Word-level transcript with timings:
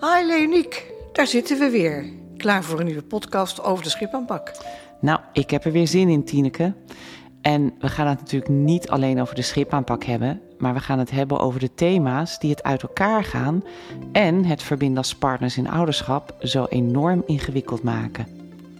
Hi 0.00 0.26
Leoniek, 0.26 0.92
daar 1.12 1.26
zitten 1.26 1.58
we 1.58 1.70
weer. 1.70 2.04
Klaar 2.36 2.64
voor 2.64 2.78
een 2.78 2.86
nieuwe 2.86 3.02
podcast 3.02 3.62
over 3.62 3.84
de 3.84 3.90
schipaanpak. 3.90 4.52
Nou, 5.00 5.20
ik 5.32 5.50
heb 5.50 5.64
er 5.64 5.72
weer 5.72 5.86
zin 5.86 6.08
in, 6.08 6.24
Tineke. 6.24 6.74
En 7.42 7.74
we 7.78 7.88
gaan 7.88 8.06
het 8.06 8.18
natuurlijk 8.18 8.50
niet 8.50 8.88
alleen 8.88 9.20
over 9.20 9.34
de 9.34 9.42
schipaanpak 9.42 10.04
hebben, 10.04 10.40
maar 10.58 10.74
we 10.74 10.80
gaan 10.80 10.98
het 10.98 11.10
hebben 11.10 11.38
over 11.38 11.60
de 11.60 11.74
thema's 11.74 12.38
die 12.38 12.50
het 12.50 12.62
uit 12.62 12.82
elkaar 12.82 13.24
gaan 13.24 13.64
en 14.12 14.44
het 14.44 14.62
verbinden 14.62 14.98
als 14.98 15.14
partners 15.14 15.56
in 15.56 15.70
ouderschap 15.70 16.36
zo 16.40 16.66
enorm 16.68 17.22
ingewikkeld 17.26 17.82
maken. 17.82 18.26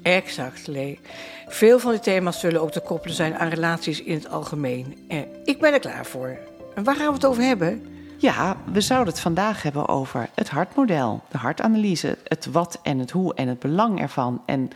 Exact, 0.03 0.67
Lee. 0.67 0.99
Veel 1.47 1.79
van 1.79 1.91
die 1.91 2.01
thema's 2.01 2.41
zullen 2.41 2.63
ook 2.63 2.73
te 2.73 2.81
koppelen 2.81 3.17
zijn 3.17 3.35
aan 3.35 3.49
relaties 3.49 4.03
in 4.03 4.15
het 4.15 4.29
algemeen. 4.29 4.99
Eh, 5.09 5.19
ik 5.45 5.61
ben 5.61 5.73
er 5.73 5.81
klaar 5.81 6.07
voor. 6.07 6.39
En 6.75 6.85
waar 6.85 6.97
gaan 6.97 7.07
we 7.07 7.13
het 7.13 7.27
over 7.27 7.43
hebben? 7.43 7.98
Ja, 8.21 8.57
we 8.73 8.81
zouden 8.81 9.13
het 9.13 9.23
vandaag 9.23 9.63
hebben 9.63 9.89
over 9.89 10.29
het 10.35 10.49
hartmodel, 10.49 11.23
de 11.31 11.39
hartanalyse, 11.39 12.19
het 12.25 12.47
wat 12.47 12.79
en 12.83 12.99
het 12.99 13.11
hoe 13.11 13.35
en 13.35 13.49
het 13.49 13.59
belang 13.59 14.01
ervan. 14.01 14.43
En 14.47 14.71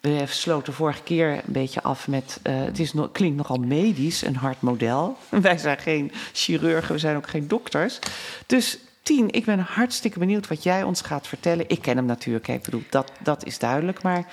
we 0.00 0.24
sloten 0.26 0.72
vorige 0.72 1.02
keer 1.02 1.32
een 1.32 1.40
beetje 1.44 1.82
af 1.82 2.08
met, 2.08 2.40
uh, 2.42 2.64
het 2.64 2.78
is 2.78 2.92
no 2.92 3.08
klinkt 3.08 3.36
nogal 3.36 3.56
medisch, 3.56 4.22
een 4.22 4.36
hartmodel. 4.36 5.16
Wij 5.28 5.58
zijn 5.58 5.78
geen 5.78 6.12
chirurgen, 6.32 6.94
we 6.94 7.00
zijn 7.00 7.16
ook 7.16 7.28
geen 7.28 7.48
dokters. 7.48 7.98
Dus 8.46 8.78
Tien, 9.02 9.30
ik 9.30 9.44
ben 9.44 9.58
hartstikke 9.58 10.18
benieuwd 10.18 10.48
wat 10.48 10.62
jij 10.62 10.82
ons 10.82 11.00
gaat 11.00 11.26
vertellen. 11.26 11.68
Ik 11.68 11.82
ken 11.82 11.96
hem 11.96 12.06
natuurlijk, 12.06 12.48
ik 12.48 12.62
bedoel, 12.62 12.82
dat, 12.90 13.12
dat 13.22 13.44
is 13.44 13.58
duidelijk. 13.58 14.02
Maar 14.02 14.24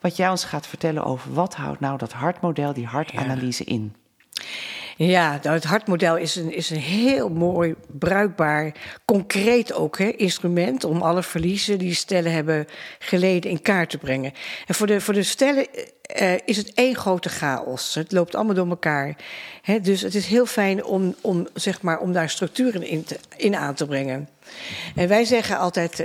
wat 0.00 0.16
jij 0.16 0.30
ons 0.30 0.44
gaat 0.44 0.66
vertellen 0.66 1.04
over 1.04 1.34
wat 1.34 1.54
houdt 1.54 1.80
nou 1.80 1.98
dat 1.98 2.12
hartmodel, 2.12 2.72
die 2.72 2.86
hartanalyse 2.86 3.64
in? 3.64 3.94
Ja, 4.98 5.38
nou, 5.42 5.54
het 5.54 5.64
hartmodel 5.64 6.16
is 6.16 6.36
een, 6.36 6.52
is 6.52 6.70
een 6.70 6.80
heel 6.80 7.28
mooi, 7.28 7.74
bruikbaar, 7.98 8.74
concreet 9.04 9.72
ook 9.72 9.98
hè, 9.98 10.10
instrument 10.10 10.84
om 10.84 11.02
alle 11.02 11.22
verliezen 11.22 11.78
die 11.78 11.94
stellen 11.94 12.32
hebben 12.32 12.66
geleden 12.98 13.50
in 13.50 13.62
kaart 13.62 13.90
te 13.90 13.98
brengen. 13.98 14.32
En 14.66 14.74
voor 14.74 14.86
de, 14.86 15.00
voor 15.00 15.14
de 15.14 15.22
stellen 15.22 15.66
uh, 16.20 16.32
is 16.44 16.56
het 16.56 16.72
één 16.74 16.94
grote 16.94 17.28
chaos. 17.28 17.94
Het 17.94 18.12
loopt 18.12 18.34
allemaal 18.34 18.54
door 18.54 18.68
elkaar. 18.68 19.16
Dus 19.82 20.00
het 20.00 20.14
is 20.14 20.26
heel 20.26 20.46
fijn 20.46 20.84
om, 20.84 21.14
om, 21.20 21.46
zeg 21.54 21.82
maar, 21.82 21.98
om 21.98 22.12
daar 22.12 22.30
structuren 22.30 22.82
in, 22.82 23.06
in 23.36 23.56
aan 23.56 23.74
te 23.74 23.86
brengen. 23.86 24.28
En 24.94 25.08
wij 25.08 25.24
zeggen 25.24 25.58
altijd, 25.58 26.04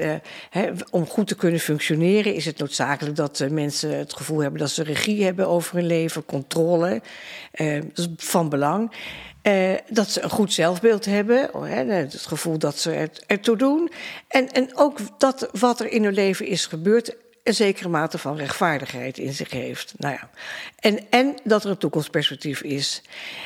hè, 0.49 0.71
om 0.89 1.07
goed 1.07 1.27
te 1.27 1.35
kunnen 1.35 1.59
functioneren 1.59 2.33
is 2.33 2.45
het 2.45 2.57
noodzakelijk 2.57 3.15
dat 3.15 3.39
uh, 3.39 3.49
mensen 3.49 3.97
het 3.97 4.13
gevoel 4.13 4.39
hebben 4.39 4.59
dat 4.59 4.69
ze 4.69 4.83
regie 4.83 5.23
hebben 5.23 5.47
over 5.47 5.75
hun 5.75 5.85
leven, 5.85 6.25
controle. 6.25 7.01
Dat 7.51 7.97
is 7.97 8.07
van 8.17 8.49
belang. 8.49 8.91
dat 9.89 10.09
ze 10.09 10.21
een 10.21 10.29
goed 10.29 10.53
zelfbeeld 10.53 11.05
hebben, 11.05 11.49
hè, 11.63 11.93
het 11.93 12.15
gevoel 12.15 12.57
dat 12.57 12.77
ze 12.77 13.09
ertoe 13.27 13.57
doen. 13.57 13.91
En, 14.27 14.51
en 14.51 14.69
ook 14.77 14.97
dat 15.17 15.49
wat 15.51 15.79
er 15.79 15.91
in 15.91 16.03
hun 16.03 16.13
leven 16.13 16.45
is 16.45 16.65
gebeurd, 16.65 17.15
een 17.43 17.53
zekere 17.53 17.89
mate 17.89 18.17
van 18.17 18.37
rechtvaardigheid 18.37 19.17
in 19.17 19.33
zich 19.33 19.51
heeft. 19.51 19.93
Nou 19.97 20.13
ja. 20.13 20.29
en, 20.79 20.99
en 21.09 21.35
dat 21.43 21.63
er 21.63 21.69
een 21.69 21.77
toekomstperspectief 21.77 22.61
is. 22.61 23.01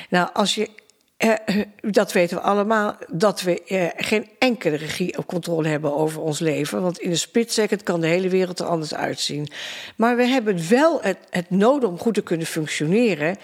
Nou, 0.10 0.30
als 0.34 0.56
je 0.56 0.70
uh, 1.18 1.34
dat 1.82 2.12
weten 2.12 2.38
we 2.38 2.44
allemaal, 2.44 2.98
dat 3.08 3.42
we 3.42 3.62
uh, 3.68 3.88
geen 3.96 4.30
enkele 4.40 4.76
regie 4.76 5.18
of 5.18 5.26
controle 5.26 5.68
hebben 5.68 5.96
over 5.96 6.22
ons 6.22 6.40
leven. 6.40 6.82
Want 6.82 7.00
in 7.00 7.10
een 7.10 7.18
split 7.18 7.52
second 7.52 7.84
kan 7.84 8.02
de 8.02 8.08
hele 8.08 8.30
wereld 8.30 8.60
er 8.60 8.66
anders 8.66 8.94
uitzien. 8.94 9.48
Maar 9.96 10.16
we 10.16 10.24
hebben 10.24 10.70
wel 10.70 11.02
het, 11.02 11.18
het 11.30 11.50
nodig 11.50 11.90
om 11.90 12.00
goed 12.00 12.14
te 12.14 12.22
kunnen 12.22 12.48
functioneren. 12.48 13.38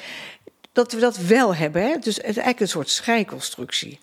Dat 0.71 0.91
we 0.91 0.99
dat 0.99 1.17
wel 1.17 1.55
hebben. 1.55 1.81
Hè? 1.81 1.97
Dus 1.97 2.15
het 2.15 2.25
is 2.25 2.35
eigenlijk 2.35 2.59
een 2.59 2.67
soort 2.67 2.89
schijnconstructie. 2.89 3.99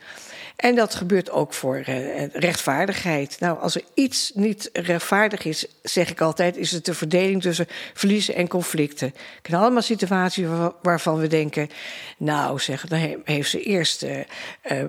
En 0.59 0.75
dat 0.75 0.95
gebeurt 0.95 1.31
ook 1.31 1.55
voor 1.55 1.83
uh, 1.89 2.27
rechtvaardigheid. 2.27 3.37
Nou, 3.41 3.61
als 3.61 3.75
er 3.75 3.83
iets 3.95 4.33
niet 4.35 4.71
rechtvaardig 4.73 5.45
is, 5.45 5.67
zeg 5.83 6.11
ik 6.11 6.21
altijd, 6.21 6.57
is 6.57 6.73
het 6.73 6.85
de 6.85 6.95
verdeling 6.95 7.43
tussen 7.43 7.67
verliezen 7.95 8.35
en 8.35 8.49
conflicten. 8.49 9.09
Ik 9.09 9.39
ken 9.43 9.59
allemaal 9.59 9.83
situaties 9.83 10.47
waarvan 10.83 11.19
we 11.19 11.27
denken, 11.27 11.69
nou 12.17 12.59
zeg, 12.59 12.87
dan 12.87 13.21
heeft 13.25 13.51
ze 13.51 13.63
eerst 13.63 14.03
uh, 14.03 14.19
uh, 14.19 14.25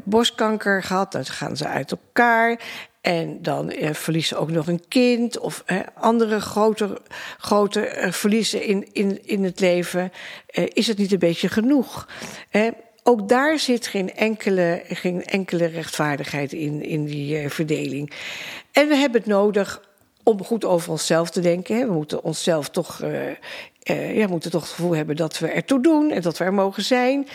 borstkanker 0.03 0.83
gehad, 0.83 1.11
dan 1.11 1.25
gaan 1.25 1.57
ze 1.57 1.67
uit 1.67 1.91
elkaar. 1.91 2.59
En 3.01 3.41
dan 3.41 3.69
eh, 3.69 3.93
verliezen 3.93 4.35
ze 4.35 4.41
ook 4.41 4.51
nog 4.51 4.67
een 4.67 4.83
kind 4.87 5.39
of 5.39 5.63
eh, 5.65 5.79
andere 5.93 6.41
grote, 6.41 7.01
grote 7.37 7.85
eh, 7.85 8.11
verliezen 8.11 8.63
in, 8.63 8.87
in, 8.91 9.27
in 9.27 9.43
het 9.43 9.59
leven. 9.59 10.11
is 10.53 10.87
het 10.87 10.97
niet 10.97 11.11
een 11.11 11.19
beetje 11.19 11.49
genoeg? 11.49 12.07
Ook 13.03 13.29
daar 13.29 13.59
zit 13.59 13.87
geen 13.87 14.13
enkele, 14.15 14.83
geen 14.87 15.25
enkele 15.25 15.65
rechtvaardigheid 15.65 16.53
in, 16.53 16.83
in 16.83 17.05
die 17.05 17.43
uh, 17.43 17.49
verdeling. 17.49 18.11
En 18.71 18.87
we 18.87 18.95
hebben 18.95 19.21
het 19.21 19.29
nodig 19.29 19.81
om 20.23 20.43
goed 20.43 20.65
over 20.65 20.91
onszelf 20.91 21.29
te 21.29 21.39
denken. 21.39 21.77
Hè. 21.77 21.85
We 21.85 21.93
moeten 21.93 22.23
onszelf 22.23 22.69
toch, 22.69 23.01
uh, 23.03 23.27
uh, 23.83 24.17
ja, 24.17 24.27
moeten 24.27 24.51
toch 24.51 24.61
het 24.61 24.71
gevoel 24.71 24.95
hebben 24.95 25.15
dat 25.15 25.39
we 25.39 25.47
ertoe 25.47 25.81
doen 25.81 26.11
en 26.11 26.21
dat 26.21 26.37
we 26.37 26.43
er 26.43 26.53
mogen 26.53 26.83
zijn. 26.83 27.27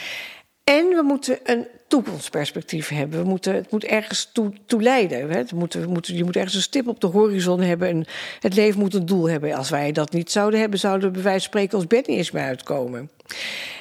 En 0.65 0.89
we 0.89 1.03
moeten 1.03 1.39
een 1.43 1.67
toekomstperspectief 1.94 2.88
hebben. 2.88 3.22
We 3.22 3.28
moeten, 3.28 3.55
het 3.55 3.71
moet 3.71 3.84
ergens 3.84 4.31
toe, 4.32 4.53
leiden. 4.69 5.31
Hè. 5.31 5.38
Je 5.38 6.25
moet 6.25 6.37
ergens 6.37 6.55
een 6.55 6.62
stip 6.62 6.88
op 6.88 7.00
de 7.00 7.06
horizon 7.06 7.60
hebben. 7.60 7.88
En 7.88 8.05
het 8.41 8.55
leven 8.55 8.81
moet 8.81 8.94
een 8.94 9.06
doel 9.06 9.28
hebben. 9.28 9.55
Als 9.55 9.71
wij 9.71 9.93
dat 9.93 10.12
niet 10.12 10.31
zouden 10.31 10.60
hebben, 10.60 10.78
zouden 10.78 11.09
we 11.09 11.15
bij 11.15 11.22
wijze 11.22 11.41
van 11.41 11.49
spreken 11.49 11.78
als 11.78 11.87
bed 11.87 12.06
niet 12.06 12.16
eens 12.16 12.31
meer 12.31 12.43
uitkomen. 12.43 13.10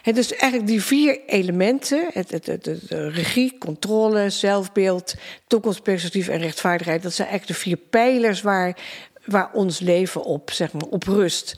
En 0.04 0.14
dus 0.14 0.32
eigenlijk 0.32 0.72
die 0.72 0.84
vier 0.84 1.20
elementen: 1.26 2.10
het, 2.14 2.32
het, 2.32 2.46
het, 2.46 2.64
de 2.64 3.10
regie, 3.10 3.58
controle, 3.58 4.30
zelfbeeld, 4.30 5.16
toekomstperspectief 5.48 6.28
en 6.28 6.40
rechtvaardigheid. 6.40 7.04
Dat 7.04 7.14
zijn 7.14 7.28
eigenlijk 7.28 7.60
de 7.60 7.66
vier 7.66 7.78
pijlers 7.78 8.42
waar 8.42 8.78
waar 9.26 9.50
ons 9.54 9.80
leven 9.80 10.24
op, 10.24 10.52
zeg 10.52 10.74
maar, 10.74 10.88
op 10.90 11.04
rust. 11.04 11.56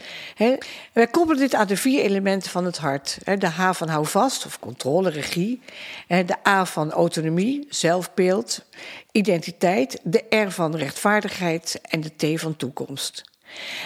Wij 0.94 1.08
koppelen 1.08 1.42
dit 1.42 1.56
aan 1.56 1.68
de 1.68 1.78
vier 1.78 2.02
elementen 2.04 2.52
van 2.52 2.66
het 2.66 2.78
hart. 2.78 3.18
de 3.40 3.48
H 3.48 3.72
van 3.72 3.88
hou 3.88 4.06
vast, 4.06 4.46
of 4.46 4.60
controle, 4.60 5.10
regie. 5.10 5.62
de 6.08 6.48
A 6.48 6.66
van 6.66 6.92
autonomie, 6.92 7.66
zelfbeeld, 7.70 8.66
identiteit. 9.12 10.00
De 10.04 10.24
R 10.30 10.52
van 10.52 10.76
rechtvaardigheid 10.76 11.80
en 11.82 12.02
de 12.02 12.36
T 12.36 12.40
van 12.40 12.56
toekomst. 12.56 13.24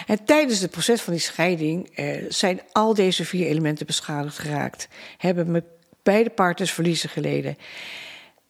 En 0.06 0.24
tijdens 0.24 0.60
het 0.60 0.70
proces 0.70 1.00
van 1.00 1.12
die 1.12 1.22
scheiding 1.22 1.90
eh, 1.94 2.24
zijn 2.28 2.60
al 2.72 2.94
deze 2.94 3.24
vier 3.24 3.46
elementen 3.46 3.86
beschadigd 3.86 4.38
geraakt. 4.38 4.88
Hebben 5.18 5.64
beide 6.02 6.30
partners 6.30 6.72
verliezen 6.72 7.08
geleden. 7.08 7.58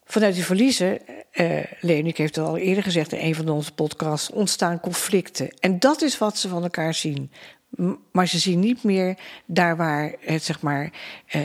Vanuit 0.05 0.35
die 0.35 0.45
verliezen, 0.45 0.99
uh, 1.33 1.63
Leonie 1.81 2.15
heeft 2.17 2.37
het 2.37 2.45
al 2.45 2.57
eerder 2.57 2.83
gezegd 2.83 3.13
in 3.13 3.27
een 3.27 3.35
van 3.35 3.49
onze 3.49 3.73
podcasts, 3.73 4.31
ontstaan 4.31 4.81
conflicten. 4.81 5.49
En 5.59 5.79
dat 5.79 6.03
is 6.03 6.19
wat 6.19 6.39
ze 6.39 6.49
van 6.49 6.63
elkaar 6.63 6.95
zien. 6.95 7.31
Maar 8.13 8.29
ze 8.29 8.39
zien 8.39 8.61
niet 8.61 8.83
meer 8.83 9.17
daar 9.47 9.77
waar 9.77 10.15
het, 10.21 10.43
zeg 10.43 10.61
maar, 10.61 10.85
uh, 10.85 10.91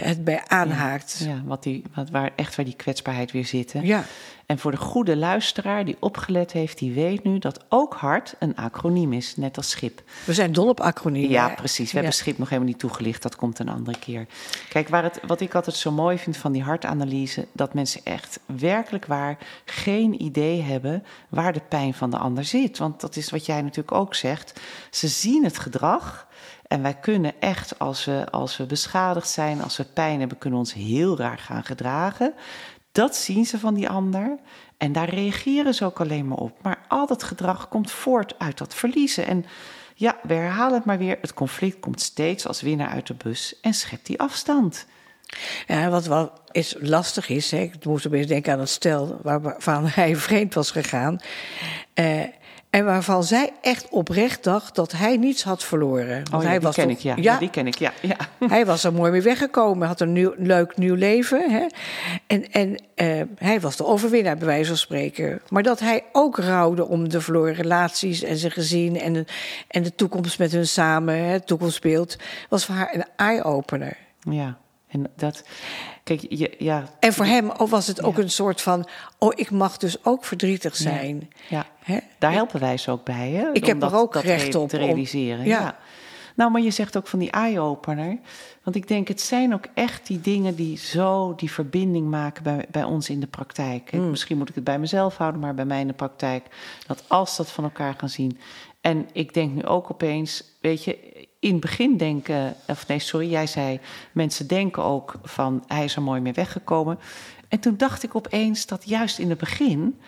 het 0.01 0.23
bij 0.23 0.44
aanhaakt. 0.47 1.22
Ja, 1.25 1.41
wat 1.46 1.63
die, 1.63 1.84
wat, 1.96 2.09
waar, 2.09 2.31
echt 2.35 2.56
waar 2.56 2.66
die 2.66 2.75
kwetsbaarheid 2.75 3.31
weer 3.31 3.46
zit. 3.46 3.73
Ja. 3.81 4.06
En 4.45 4.59
voor 4.59 4.72
de 4.72 4.78
goede 4.78 5.17
luisteraar 5.17 5.85
die 5.85 5.97
opgelet 6.00 6.51
heeft, 6.51 6.78
die 6.78 6.94
weet 6.94 7.23
nu 7.23 7.39
dat 7.39 7.66
ook 7.69 7.94
hart 7.94 8.35
een 8.39 8.56
acroniem 8.56 9.13
is, 9.13 9.35
net 9.35 9.57
als 9.57 9.69
schip. 9.69 10.03
We 10.25 10.33
zijn 10.33 10.53
dol 10.53 10.67
op 10.67 10.79
acroniemen. 10.79 11.29
Ja, 11.29 11.50
precies. 11.50 11.91
We 11.91 11.97
hebben 11.97 12.16
schip 12.16 12.38
nog 12.38 12.50
helemaal 12.50 12.69
niet 12.69 12.79
toegelicht. 12.79 13.22
Dat 13.22 13.35
komt 13.35 13.59
een 13.59 13.69
andere 13.69 14.00
keer. 14.00 14.28
Kijk, 14.69 14.89
waar 14.89 15.03
het, 15.03 15.19
wat 15.28 15.41
ik 15.41 15.55
altijd 15.55 15.75
zo 15.75 15.91
mooi 15.91 16.17
vind 16.17 16.38
van 16.38 16.51
die 16.51 16.63
hartanalyse, 16.63 17.47
dat 17.51 17.73
mensen 17.73 18.01
echt 18.03 18.39
werkelijk 18.45 19.05
waar 19.05 19.38
geen 19.66 20.23
idee 20.23 20.61
hebben 20.61 21.03
waar 21.29 21.53
de 21.53 21.61
pijn 21.69 21.94
van 21.94 22.09
de 22.09 22.17
ander 22.17 22.44
zit. 22.44 22.78
Want 22.78 23.01
dat 23.01 23.16
is 23.16 23.29
wat 23.29 23.45
jij 23.45 23.61
natuurlijk 23.61 23.97
ook 23.97 24.16
zegt. 24.16 24.59
Ze 24.89 25.07
zien 25.07 25.44
het 25.44 25.57
gedrag. 25.57 26.28
En 26.67 26.81
wij 26.81 26.94
kunnen 26.94 27.34
echt, 27.39 27.79
als 27.79 28.05
we, 28.05 28.25
als 28.31 28.57
we 28.57 28.66
beschadigd 28.66 29.29
zijn, 29.29 29.63
als 29.63 29.78
we 29.78 29.84
pijn 29.84 30.19
hebben, 30.19 30.38
kunnen 30.38 30.59
ons 30.59 30.73
heel 30.73 31.17
raar 31.17 31.38
gaan 31.38 31.63
gedragen. 31.63 32.34
Dat 32.95 33.16
zien 33.16 33.45
ze 33.45 33.59
van 33.59 33.73
die 33.73 33.89
ander. 33.89 34.38
En 34.78 34.91
daar 34.91 35.09
reageren 35.09 35.73
ze 35.73 35.85
ook 35.85 35.99
alleen 35.99 36.28
maar 36.28 36.37
op. 36.37 36.61
Maar 36.61 36.85
al 36.87 37.08
dat 37.08 37.23
gedrag 37.23 37.67
komt 37.67 37.91
voort 37.91 38.40
uit 38.40 38.58
dat 38.58 38.75
verliezen. 38.75 39.25
En 39.25 39.46
ja, 39.96 40.17
we 40.23 40.34
herhalen 40.34 40.73
het 40.73 40.85
maar 40.85 40.97
weer. 40.97 41.17
Het 41.22 41.34
conflict 41.34 41.79
komt 41.79 42.02
steeds 42.02 42.47
als 42.47 42.61
winnaar 42.61 42.90
uit 42.90 43.08
de 43.08 43.14
bus 43.14 43.59
en 43.61 43.73
schept 43.73 44.05
die 44.05 44.19
afstand. 44.19 44.85
Ja, 45.67 45.90
wat 45.90 46.05
wel 46.05 46.31
is 46.52 46.75
lastig 46.79 47.29
is, 47.29 47.52
hè, 47.52 47.59
ik 47.59 47.85
moest 47.85 48.08
opeens 48.08 48.28
denken 48.28 48.53
aan 48.53 48.59
het 48.59 48.69
stel 48.69 49.19
waarvan 49.23 49.87
hij 49.87 50.16
vreemd 50.28 50.53
was 50.53 50.72
gegaan. 50.72 51.19
Uh, 51.96 52.23
en 52.75 52.85
waarvan 52.85 53.23
zij 53.23 53.53
echt 53.61 53.89
oprecht 53.89 54.43
dacht 54.43 54.75
dat 54.75 54.91
hij 54.91 55.17
niets 55.17 55.43
had 55.43 55.63
verloren. 55.63 56.16
Want 56.16 56.33
oh, 56.33 56.41
ja, 56.41 56.47
hij 56.47 56.57
die 56.57 56.67
was 56.67 56.75
ken 56.75 56.87
toch, 56.87 56.97
ik, 56.97 57.03
ja. 57.03 57.16
ja. 57.17 57.37
Die 57.37 57.49
ken 57.49 57.67
ik, 57.67 57.77
ja. 57.77 57.93
ja. 58.01 58.16
Hij 58.47 58.66
was 58.66 58.83
er 58.83 58.93
mooi 58.93 59.11
mee 59.11 59.22
weggekomen, 59.22 59.87
had 59.87 60.01
een 60.01 60.13
nieuw, 60.13 60.33
leuk 60.37 60.77
nieuw 60.77 60.95
leven. 60.95 61.51
Hè? 61.51 61.66
En, 62.27 62.51
en 62.51 62.69
uh, 62.95 63.22
hij 63.37 63.59
was 63.59 63.75
de 63.75 63.85
overwinnaar, 63.85 64.37
bij 64.37 64.47
wijze 64.47 64.67
van 64.67 64.77
spreken. 64.77 65.41
Maar 65.49 65.63
dat 65.63 65.79
hij 65.79 66.03
ook 66.11 66.37
rouwde 66.37 66.87
om 66.87 67.09
de 67.09 67.22
verloren 67.22 67.53
relaties 67.53 68.23
en 68.23 68.37
zijn 68.37 68.51
gezin... 68.51 68.99
en 68.99 69.13
de, 69.13 69.25
en 69.67 69.83
de 69.83 69.95
toekomst 69.95 70.39
met 70.39 70.51
hun 70.51 70.67
samen, 70.67 71.16
het 71.16 71.47
toekomstbeeld... 71.47 72.17
was 72.49 72.66
voor 72.66 72.75
haar 72.75 72.93
een 72.93 73.05
eye-opener. 73.16 73.97
Ja. 74.29 74.57
En 74.95 75.11
dat, 75.15 75.43
kijk, 76.03 76.25
je, 76.29 76.55
ja. 76.57 76.83
En 76.99 77.13
voor 77.13 77.25
hem 77.25 77.51
was 77.57 77.87
het 77.87 78.03
ook 78.03 78.17
een 78.17 78.29
soort 78.29 78.61
van, 78.61 78.87
oh, 79.17 79.31
ik 79.35 79.51
mag 79.51 79.77
dus 79.77 80.05
ook 80.05 80.25
verdrietig 80.25 80.75
zijn. 80.75 81.29
Ja, 81.49 81.65
ja. 81.85 82.01
daar 82.17 82.31
helpen 82.31 82.59
wij 82.59 82.77
ze 82.77 82.91
ook 82.91 83.03
bij, 83.03 83.29
hè? 83.29 83.51
Ik 83.53 83.65
heb 83.65 83.83
er 83.83 83.95
ook 83.95 84.15
recht 84.15 84.55
op. 84.55 84.69
Te 84.69 84.77
realiseren, 84.77 85.45
ja. 85.45 85.77
Nou, 86.35 86.51
maar 86.51 86.61
je 86.61 86.71
zegt 86.71 86.97
ook 86.97 87.07
van 87.07 87.19
die 87.19 87.31
eye-opener. 87.31 88.17
Want 88.63 88.75
ik 88.75 88.87
denk, 88.87 89.07
het 89.07 89.21
zijn 89.21 89.53
ook 89.53 89.65
echt 89.73 90.07
die 90.07 90.21
dingen 90.21 90.55
die 90.55 90.77
zo 90.77 91.33
die 91.35 91.51
verbinding 91.51 92.09
maken 92.09 92.43
bij, 92.43 92.65
bij 92.71 92.83
ons 92.83 93.09
in 93.09 93.19
de 93.19 93.27
praktijk. 93.27 93.91
Mm. 93.91 94.09
Misschien 94.09 94.37
moet 94.37 94.49
ik 94.49 94.55
het 94.55 94.63
bij 94.63 94.79
mezelf 94.79 95.17
houden, 95.17 95.41
maar 95.41 95.53
bij 95.53 95.65
mij 95.65 95.79
in 95.79 95.87
de 95.87 95.93
praktijk. 95.93 96.45
Dat 96.87 97.03
als 97.07 97.37
dat 97.37 97.51
van 97.51 97.63
elkaar 97.63 97.93
gaan 97.97 98.09
zien. 98.09 98.39
En 98.81 99.09
ik 99.13 99.33
denk 99.33 99.53
nu 99.53 99.65
ook 99.65 99.91
opeens, 99.91 100.43
weet 100.61 100.83
je, 100.83 100.97
in 101.45 101.51
het 101.51 101.61
begin 101.61 101.97
denken, 101.97 102.55
of 102.67 102.87
nee, 102.87 102.99
sorry, 102.99 103.29
jij 103.29 103.47
zei, 103.47 103.79
mensen 104.11 104.47
denken 104.47 104.83
ook 104.83 105.15
van 105.23 105.63
hij 105.67 105.83
is 105.83 105.95
er 105.95 106.01
mooi 106.01 106.21
mee 106.21 106.33
weggekomen. 106.33 106.99
En 107.47 107.59
toen 107.59 107.77
dacht 107.77 108.03
ik 108.03 108.15
opeens 108.15 108.65
dat 108.65 108.87
juist 108.87 109.19
in 109.19 109.29
het 109.29 109.37
begin 109.37 109.99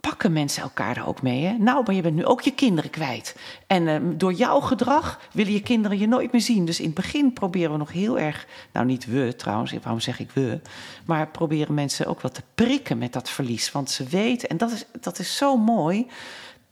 pakken 0.00 0.32
mensen 0.32 0.62
elkaar 0.62 0.96
er 0.96 1.06
ook 1.06 1.22
mee. 1.22 1.44
Hè? 1.44 1.52
Nou, 1.58 1.82
maar 1.84 1.94
je 1.94 2.02
bent 2.02 2.14
nu 2.14 2.24
ook 2.24 2.40
je 2.40 2.54
kinderen 2.54 2.90
kwijt. 2.90 3.36
En 3.66 3.82
uh, 3.86 3.96
door 4.14 4.32
jouw 4.32 4.60
gedrag 4.60 5.20
willen 5.32 5.52
je 5.52 5.62
kinderen 5.62 5.98
je 5.98 6.08
nooit 6.08 6.32
meer 6.32 6.40
zien. 6.40 6.64
Dus 6.64 6.78
in 6.78 6.86
het 6.86 6.94
begin 6.94 7.32
proberen 7.32 7.72
we 7.72 7.78
nog 7.78 7.92
heel 7.92 8.18
erg, 8.18 8.46
nou 8.72 8.86
niet 8.86 9.06
we 9.06 9.34
trouwens, 9.36 9.72
waarom 9.82 10.00
zeg 10.00 10.20
ik 10.20 10.30
we, 10.30 10.60
maar 11.04 11.28
proberen 11.28 11.74
mensen 11.74 12.06
ook 12.06 12.20
wat 12.20 12.34
te 12.34 12.42
prikken 12.54 12.98
met 12.98 13.12
dat 13.12 13.30
verlies. 13.30 13.72
Want 13.72 13.90
ze 13.90 14.04
weten, 14.04 14.48
en 14.48 14.56
dat 14.56 14.70
is, 14.70 14.84
dat 15.00 15.18
is 15.18 15.36
zo 15.36 15.56
mooi 15.56 16.06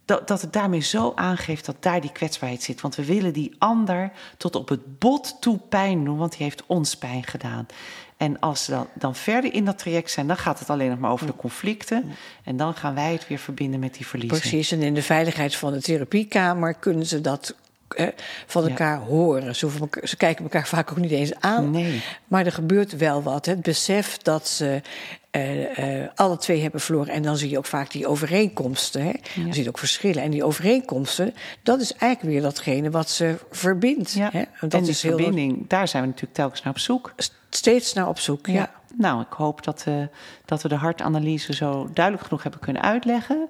dat, 0.05 0.29
dat 0.29 0.41
het 0.41 0.53
daarmee 0.53 0.81
zo 0.81 1.13
aangeeft 1.15 1.65
dat 1.65 1.77
daar 1.81 2.01
die 2.01 2.13
kwetsbaarheid 2.13 2.63
zit. 2.63 2.81
Want 2.81 2.95
we 2.95 3.05
willen 3.05 3.33
die 3.33 3.55
ander 3.59 4.13
tot 4.37 4.57
op 4.57 4.69
het 4.69 4.99
bot 4.99 5.37
toe 5.41 5.59
pijn 5.69 6.05
doen, 6.05 6.17
want 6.17 6.33
die 6.33 6.43
heeft 6.43 6.63
ons 6.67 6.97
pijn 6.97 7.25
gedaan. 7.25 7.67
En 8.17 8.41
als 8.41 8.65
ze 8.65 8.71
dan, 8.71 8.87
dan 8.95 9.15
verder 9.15 9.53
in 9.53 9.65
dat 9.65 9.79
traject 9.79 10.11
zijn, 10.11 10.27
dan 10.27 10.37
gaat 10.37 10.59
het 10.59 10.71
alleen 10.71 10.91
nog 10.91 10.99
maar 10.99 11.11
over 11.11 11.27
de 11.27 11.37
conflicten. 11.37 12.13
En 12.45 12.57
dan 12.57 12.75
gaan 12.75 12.95
wij 12.95 13.13
het 13.13 13.29
weer 13.29 13.39
verbinden 13.39 13.81
met 13.81 13.95
die 13.95 14.07
verliezen. 14.07 14.39
Precies, 14.41 14.71
en 14.71 14.83
in 14.83 14.95
de 14.95 15.03
veiligheid 15.03 15.57
van 15.57 15.73
de 15.73 15.81
therapiekamer 15.81 16.75
kunnen 16.75 17.07
ze 17.07 17.21
dat 17.21 17.55
van 18.47 18.69
elkaar 18.69 18.99
horen. 18.99 19.57
Ze, 19.57 19.69
ze, 20.03 20.17
kijken 20.17 20.45
elkaar 20.45 20.67
vaak 20.67 20.91
ook 20.91 20.99
niet 20.99 21.11
eens 21.11 21.35
aan. 21.41 21.71
Nee. 21.71 22.03
Maar 22.29 22.47
er 22.47 22.53
gebeurt 22.53 22.97
wel 22.97 23.23
wat. 23.23 23.47
Het 23.47 23.63
besef 23.63 24.19
dat 24.19 24.49
ze 24.49 24.81
uh, 25.37 26.01
uh, 26.01 26.09
alle 26.15 26.37
twee 26.37 26.63
hebben 26.63 26.81
verloren. 26.81 27.13
En 27.13 27.23
dan 27.23 27.37
zie 27.37 27.51
je 27.51 27.59
ook 27.59 27.67
vaak 27.67 27.91
die 27.91 28.07
overeenkomsten. 28.07 29.03
Hè? 29.03 29.13
Ja. 29.35 29.47
Je 29.47 29.55
ziet 29.55 29.69
ook 29.69 29.79
verschillen. 29.79 30.23
En 30.23 30.31
die 30.31 30.45
overeenkomsten, 30.45 31.35
dat 31.63 31.81
is 31.81 31.93
eigenlijk 31.93 32.33
weer 32.33 32.43
datgene 32.43 32.91
wat 32.91 33.11
ze 33.11 33.35
verbindt. 33.51 34.13
Ja. 34.13 34.29
Hè? 34.33 34.43
En, 34.61 34.69
dat 34.69 34.85
die 34.85 34.97
verbinding, 34.97 35.69
daar 35.69 35.89
zijn 35.89 36.03
we 36.03 36.09
natuurlijk 36.09 36.37
telkens 36.37 36.63
naar 36.63 36.73
op 36.73 36.79
zoek. 36.79 37.15
Steeds 37.51 37.93
naar 37.93 38.09
op 38.09 38.19
zoek, 38.19 38.47
ja. 38.47 38.71
Nou, 38.97 39.21
ik 39.21 39.33
hoop 39.33 39.65
dat, 39.65 39.85
uh, 39.89 39.95
dat 40.45 40.63
we 40.63 40.69
de 40.69 40.75
hartanalyse 40.75 41.55
zo 41.55 41.91
duidelijk 41.93 42.25
genoeg 42.25 42.43
hebben 42.43 42.61
kunnen 42.61 42.83
uitleggen. 42.83 43.49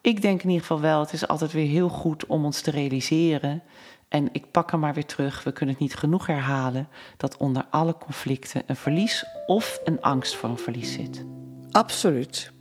Ik 0.00 0.22
denk 0.22 0.42
in 0.42 0.48
ieder 0.48 0.66
geval 0.66 0.80
wel, 0.80 1.00
het 1.00 1.12
is 1.12 1.28
altijd 1.28 1.52
weer 1.52 1.68
heel 1.68 1.88
goed 1.88 2.26
om 2.26 2.44
ons 2.44 2.60
te 2.60 2.70
realiseren. 2.70 3.62
En 4.08 4.28
ik 4.32 4.50
pak 4.50 4.70
hem 4.70 4.80
maar 4.80 4.94
weer 4.94 5.06
terug. 5.06 5.44
We 5.44 5.52
kunnen 5.52 5.74
het 5.74 5.84
niet 5.84 5.94
genoeg 5.94 6.26
herhalen 6.26 6.88
dat 7.16 7.36
onder 7.36 7.66
alle 7.70 7.96
conflicten 7.98 8.62
een 8.66 8.76
verlies 8.76 9.24
of 9.46 9.80
een 9.84 10.00
angst 10.00 10.36
voor 10.36 10.48
een 10.48 10.58
verlies 10.58 10.92
zit. 10.92 11.24
Absoluut. 11.70 12.52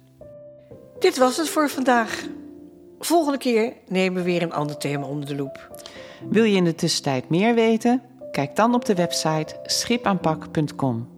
Dit 0.99 1.17
was 1.17 1.37
het 1.37 1.49
voor 1.49 1.69
vandaag. 1.69 2.23
Volgende 2.99 3.37
keer 3.37 3.73
nemen 3.87 4.17
we 4.17 4.23
weer 4.23 4.41
een 4.41 4.53
ander 4.53 4.77
thema 4.77 5.05
onder 5.05 5.27
de 5.27 5.35
loep. 5.35 5.81
Wil 6.29 6.43
je 6.43 6.55
in 6.55 6.63
de 6.63 6.75
tussentijd 6.75 7.29
meer 7.29 7.55
weten? 7.55 8.01
Kijk 8.31 8.55
dan 8.55 8.73
op 8.73 8.85
de 8.85 8.95
website 8.95 9.59
schipaanpak.com. 9.63 11.09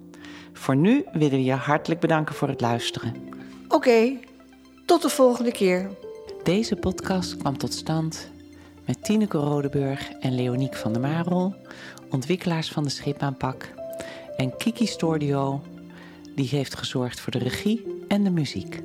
Voor 0.53 0.75
nu 0.75 1.05
willen 1.11 1.37
we 1.37 1.43
je 1.43 1.53
hartelijk 1.53 1.99
bedanken 1.99 2.35
voor 2.35 2.47
het 2.47 2.61
luisteren. 2.61 3.15
Oké, 3.67 4.17
tot 4.85 5.01
de 5.01 5.09
volgende 5.09 5.51
keer. 5.51 5.89
Deze 6.43 6.75
podcast 6.75 7.37
kwam 7.37 7.57
tot 7.57 7.73
stand 7.73 8.29
met 8.85 9.03
Tineke 9.03 9.37
Rodeburg 9.37 10.11
en 10.11 10.35
Leoniek 10.35 10.75
van 10.75 10.93
der 10.93 11.01
Marel, 11.01 11.55
ontwikkelaars 12.09 12.69
van 12.71 12.83
de 12.83 12.89
schipaanpak, 12.89 13.73
en 14.37 14.57
Kiki 14.57 14.85
Stordio, 14.85 15.61
die 16.35 16.47
heeft 16.47 16.75
gezorgd 16.75 17.19
voor 17.19 17.31
de 17.31 17.37
regie 17.37 18.05
en 18.07 18.23
de 18.23 18.29
muziek. 18.29 18.81